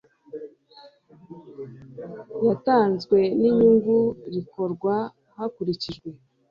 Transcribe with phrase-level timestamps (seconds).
[2.47, 3.97] yatanzwe n inyungu
[4.33, 4.95] rikorwa
[5.35, 6.09] hakurikijwe